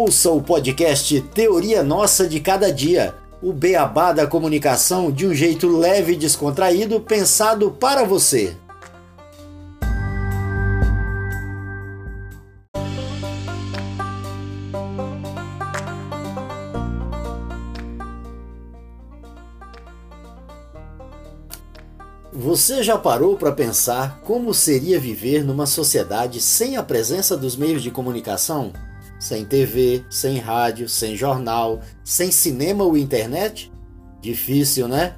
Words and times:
Ouça 0.00 0.30
o 0.30 0.40
podcast 0.40 1.20
Teoria 1.34 1.82
Nossa 1.82 2.28
de 2.28 2.38
Cada 2.38 2.72
Dia, 2.72 3.16
o 3.42 3.52
beabá 3.52 4.12
da 4.12 4.28
comunicação 4.28 5.10
de 5.10 5.26
um 5.26 5.34
jeito 5.34 5.66
leve 5.66 6.12
e 6.12 6.16
descontraído, 6.16 7.00
pensado 7.00 7.72
para 7.72 8.04
você. 8.04 8.56
Você 22.32 22.84
já 22.84 22.96
parou 22.96 23.36
para 23.36 23.50
pensar 23.50 24.20
como 24.20 24.54
seria 24.54 25.00
viver 25.00 25.42
numa 25.42 25.66
sociedade 25.66 26.40
sem 26.40 26.76
a 26.76 26.84
presença 26.84 27.36
dos 27.36 27.56
meios 27.56 27.82
de 27.82 27.90
comunicação? 27.90 28.72
Sem 29.18 29.44
TV, 29.44 30.04
sem 30.08 30.38
rádio, 30.38 30.88
sem 30.88 31.16
jornal, 31.16 31.80
sem 32.04 32.30
cinema 32.30 32.84
ou 32.84 32.96
internet? 32.96 33.72
Difícil, 34.20 34.86
né? 34.86 35.16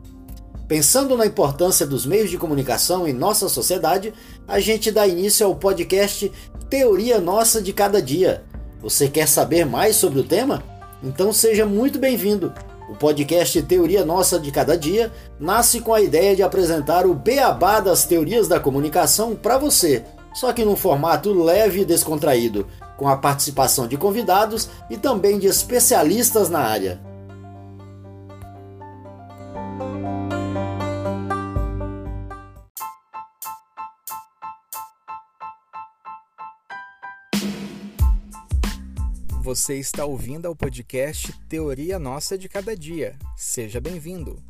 Pensando 0.67 1.17
na 1.17 1.27
importância 1.27 1.87
dos 1.87 2.07
meios 2.07 2.31
de 2.31 2.39
comunicação 2.39 3.07
em 3.07 3.13
nossa 3.13 3.49
sociedade, 3.49 4.15
a 4.47 4.61
gente 4.61 4.91
dá 4.91 5.07
início 5.07 5.45
ao 5.45 5.57
podcast 5.57 6.31
Teoria 6.69 7.21
Nossa 7.21 7.61
de 7.61 7.73
Cada 7.73 8.01
Dia. 8.01 8.45
Você 8.81 9.09
quer 9.09 9.27
saber 9.27 9.67
mais 9.67 9.97
sobre 9.97 10.21
o 10.21 10.25
tema? 10.25 10.63
Então 11.03 11.33
seja 11.33 11.67
muito 11.67 11.99
bem-vindo. 11.99 12.53
O 12.89 12.95
podcast 12.95 13.61
Teoria 13.63 14.05
Nossa 14.05 14.39
de 14.39 14.51
Cada 14.51 14.77
Dia 14.77 15.13
nasce 15.39 15.81
com 15.81 15.93
a 15.93 16.01
ideia 16.01 16.35
de 16.35 16.43
apresentar 16.43 17.05
o 17.07 17.15
beabá 17.15 17.81
das 17.81 18.05
teorias 18.05 18.49
da 18.49 18.59
comunicação 18.59 19.35
para 19.35 19.59
você, 19.59 20.05
só 20.35 20.53
que 20.53 20.65
num 20.65 20.77
formato 20.77 21.33
leve 21.33 21.81
e 21.81 21.85
descontraído 21.85 22.67
com 22.97 23.09
a 23.09 23.17
participação 23.17 23.87
de 23.87 23.97
convidados 23.97 24.69
e 24.89 24.97
também 24.97 25.39
de 25.39 25.47
especialistas 25.47 26.49
na 26.49 26.61
área. 26.61 27.01
Você 39.43 39.79
está 39.79 40.05
ouvindo 40.05 40.47
ao 40.47 40.55
podcast 40.55 41.33
Teoria 41.49 41.99
Nossa 41.99 42.39
de 42.39 42.49
Cada 42.49 42.77
Dia. 42.77 43.19
Seja 43.37 43.81
bem-vindo. 43.81 44.41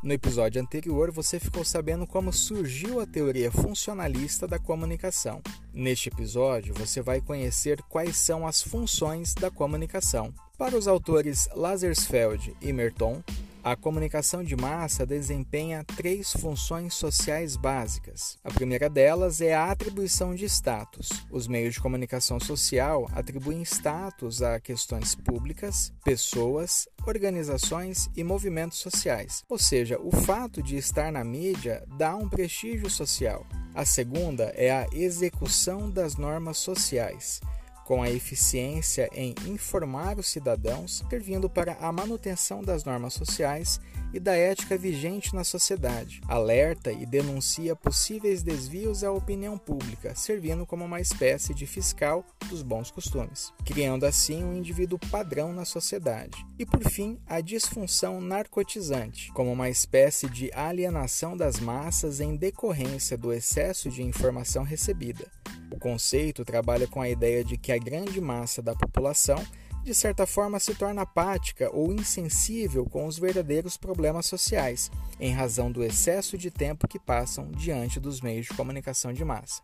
No 0.00 0.12
episódio 0.12 0.62
anterior, 0.62 1.10
você 1.10 1.40
ficou 1.40 1.64
sabendo 1.64 2.06
como 2.06 2.32
surgiu 2.32 3.00
a 3.00 3.06
teoria 3.06 3.50
funcionalista 3.50 4.46
da 4.46 4.56
comunicação. 4.56 5.42
Neste 5.74 6.08
episódio, 6.08 6.72
você 6.72 7.02
vai 7.02 7.20
conhecer 7.20 7.82
quais 7.82 8.16
são 8.16 8.46
as 8.46 8.62
funções 8.62 9.34
da 9.34 9.50
comunicação. 9.50 10.32
Para 10.56 10.76
os 10.76 10.86
autores 10.86 11.48
Lazarsfeld 11.52 12.54
e 12.60 12.72
Merton, 12.72 13.20
a 13.62 13.76
comunicação 13.76 14.42
de 14.42 14.56
massa 14.56 15.04
desempenha 15.04 15.84
três 15.96 16.32
funções 16.32 16.94
sociais 16.94 17.56
básicas. 17.56 18.38
A 18.44 18.50
primeira 18.50 18.88
delas 18.88 19.40
é 19.40 19.54
a 19.54 19.70
atribuição 19.70 20.34
de 20.34 20.44
status. 20.44 21.08
Os 21.30 21.46
meios 21.46 21.74
de 21.74 21.80
comunicação 21.80 22.38
social 22.40 23.08
atribuem 23.12 23.62
status 23.62 24.42
a 24.42 24.58
questões 24.60 25.14
públicas, 25.14 25.92
pessoas, 26.04 26.88
organizações 27.06 28.08
e 28.16 28.24
movimentos 28.24 28.78
sociais. 28.78 29.44
Ou 29.48 29.58
seja, 29.58 29.98
o 30.00 30.10
fato 30.10 30.62
de 30.62 30.76
estar 30.76 31.10
na 31.12 31.24
mídia 31.24 31.84
dá 31.96 32.16
um 32.16 32.28
prestígio 32.28 32.88
social. 32.88 33.46
A 33.74 33.84
segunda 33.84 34.44
é 34.56 34.70
a 34.70 34.86
execução 34.92 35.90
das 35.90 36.16
normas 36.16 36.58
sociais 36.58 37.40
com 37.88 38.02
a 38.02 38.10
eficiência 38.10 39.08
em 39.14 39.34
informar 39.46 40.18
os 40.18 40.28
cidadãos, 40.28 41.02
servindo 41.08 41.48
para 41.48 41.72
a 41.80 41.90
manutenção 41.90 42.62
das 42.62 42.84
normas 42.84 43.14
sociais 43.14 43.80
e 44.12 44.20
da 44.20 44.34
ética 44.34 44.76
vigente 44.76 45.34
na 45.34 45.44
sociedade, 45.44 46.20
alerta 46.26 46.90
e 46.90 47.04
denuncia 47.04 47.76
possíveis 47.76 48.42
desvios 48.42 49.04
à 49.04 49.12
opinião 49.12 49.58
pública, 49.58 50.14
servindo 50.14 50.66
como 50.66 50.84
uma 50.84 51.00
espécie 51.00 51.54
de 51.54 51.66
fiscal 51.66 52.24
dos 52.48 52.62
bons 52.62 52.90
costumes, 52.90 53.52
criando 53.64 54.06
assim 54.06 54.42
um 54.42 54.54
indivíduo 54.54 54.98
padrão 55.10 55.52
na 55.52 55.64
sociedade. 55.64 56.46
E 56.58 56.64
por 56.64 56.82
fim, 56.88 57.18
a 57.26 57.40
disfunção 57.40 58.20
narcotizante, 58.20 59.30
como 59.32 59.52
uma 59.52 59.68
espécie 59.68 60.28
de 60.28 60.50
alienação 60.52 61.36
das 61.36 61.60
massas 61.60 62.20
em 62.20 62.36
decorrência 62.36 63.16
do 63.16 63.32
excesso 63.32 63.90
de 63.90 64.02
informação 64.02 64.64
recebida. 64.64 65.26
O 65.70 65.78
conceito 65.78 66.44
trabalha 66.44 66.86
com 66.86 67.00
a 67.00 67.08
ideia 67.08 67.44
de 67.44 67.58
que 67.58 67.70
a 67.70 67.78
grande 67.78 68.20
massa 68.20 68.62
da 68.62 68.74
população 68.74 69.44
de 69.88 69.94
certa 69.94 70.26
forma 70.26 70.60
se 70.60 70.74
torna 70.74 71.00
apática 71.00 71.70
ou 71.74 71.90
insensível 71.94 72.84
com 72.84 73.06
os 73.06 73.18
verdadeiros 73.18 73.78
problemas 73.78 74.26
sociais, 74.26 74.90
em 75.18 75.32
razão 75.32 75.72
do 75.72 75.82
excesso 75.82 76.36
de 76.36 76.50
tempo 76.50 76.86
que 76.86 76.98
passam 76.98 77.50
diante 77.52 77.98
dos 77.98 78.20
meios 78.20 78.44
de 78.44 78.52
comunicação 78.52 79.14
de 79.14 79.24
massa. 79.24 79.62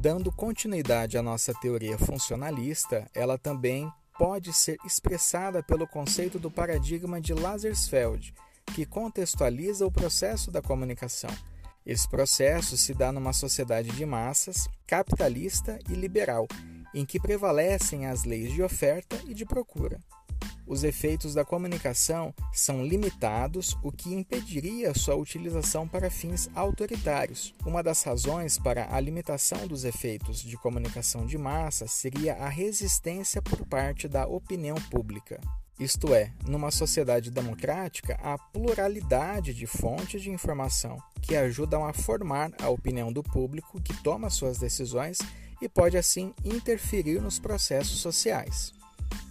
Dando 0.00 0.32
continuidade 0.32 1.16
à 1.16 1.22
nossa 1.22 1.54
teoria 1.54 1.96
funcionalista, 1.96 3.08
ela 3.14 3.38
também 3.38 3.88
pode 4.18 4.52
ser 4.52 4.78
expressada 4.84 5.62
pelo 5.62 5.86
conceito 5.86 6.40
do 6.40 6.50
paradigma 6.50 7.20
de 7.20 7.32
Lazarsfeld, 7.32 8.34
que 8.74 8.84
contextualiza 8.84 9.86
o 9.86 9.92
processo 9.92 10.50
da 10.50 10.60
comunicação. 10.60 11.30
Esse 11.86 12.08
processo 12.08 12.76
se 12.76 12.92
dá 12.92 13.12
numa 13.12 13.32
sociedade 13.32 13.90
de 13.90 14.04
massas, 14.04 14.68
capitalista 14.88 15.78
e 15.88 15.94
liberal, 15.94 16.48
em 16.94 17.04
que 17.04 17.20
prevalecem 17.20 18.06
as 18.06 18.24
leis 18.24 18.52
de 18.52 18.62
oferta 18.62 19.18
e 19.26 19.34
de 19.34 19.44
procura. 19.44 20.00
Os 20.66 20.84
efeitos 20.84 21.34
da 21.34 21.44
comunicação 21.44 22.32
são 22.52 22.84
limitados, 22.84 23.76
o 23.82 23.90
que 23.90 24.14
impediria 24.14 24.94
sua 24.94 25.16
utilização 25.16 25.88
para 25.88 26.10
fins 26.10 26.48
autoritários. 26.54 27.54
Uma 27.66 27.82
das 27.82 28.02
razões 28.02 28.58
para 28.58 28.94
a 28.94 29.00
limitação 29.00 29.66
dos 29.66 29.84
efeitos 29.84 30.40
de 30.40 30.56
comunicação 30.56 31.26
de 31.26 31.36
massa 31.36 31.86
seria 31.88 32.36
a 32.36 32.48
resistência 32.48 33.42
por 33.42 33.66
parte 33.66 34.06
da 34.06 34.26
opinião 34.26 34.76
pública. 34.90 35.40
Isto 35.80 36.14
é, 36.14 36.32
numa 36.46 36.70
sociedade 36.70 37.30
democrática, 37.30 38.18
há 38.22 38.38
pluralidade 38.38 39.52
de 39.52 39.66
fontes 39.66 40.22
de 40.22 40.30
informação 40.30 40.96
que 41.20 41.34
ajudam 41.34 41.84
a 41.84 41.92
formar 41.92 42.52
a 42.60 42.68
opinião 42.68 43.12
do 43.12 43.22
público 43.22 43.80
que 43.80 43.94
toma 44.02 44.30
suas 44.30 44.58
decisões 44.58 45.18
e 45.62 45.68
pode 45.68 45.96
assim 45.96 46.34
interferir 46.44 47.22
nos 47.22 47.38
processos 47.38 48.00
sociais. 48.00 48.72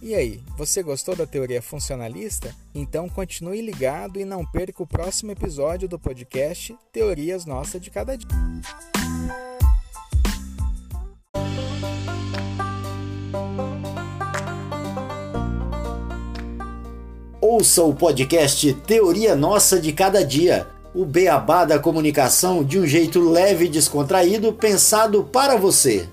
E 0.00 0.14
aí, 0.14 0.40
você 0.56 0.82
gostou 0.82 1.14
da 1.14 1.26
teoria 1.26 1.60
funcionalista? 1.60 2.54
Então 2.74 3.08
continue 3.08 3.60
ligado 3.60 4.18
e 4.18 4.24
não 4.24 4.44
perca 4.44 4.82
o 4.82 4.86
próximo 4.86 5.30
episódio 5.30 5.88
do 5.88 5.98
podcast 5.98 6.74
Teorias 6.90 7.44
Nossa 7.44 7.78
de 7.78 7.90
Cada 7.90 8.16
Dia. 8.16 8.28
Ouça 17.40 17.82
o 17.82 17.94
podcast 17.94 18.72
Teoria 18.86 19.36
Nossa 19.36 19.78
de 19.78 19.92
Cada 19.92 20.24
Dia, 20.24 20.66
o 20.94 21.04
beabá 21.04 21.64
da 21.64 21.78
comunicação 21.78 22.64
de 22.64 22.78
um 22.78 22.86
jeito 22.86 23.20
leve 23.20 23.66
e 23.66 23.68
descontraído, 23.68 24.52
pensado 24.52 25.24
para 25.24 25.56
você. 25.56 26.08